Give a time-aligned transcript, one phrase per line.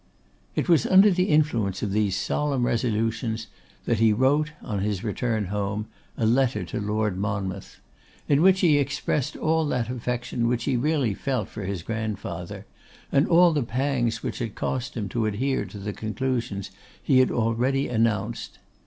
[0.55, 3.45] It was under the influence of these solemn resolutions
[3.85, 5.85] that he wrote, on his return home,
[6.17, 7.79] a letter to Lord Monmouth,
[8.27, 12.65] in which he expressed all that affection which he really felt for his grandfather,
[13.11, 17.29] and all the pangs which it cost him to adhere to the conclusions he had
[17.29, 18.57] already announced.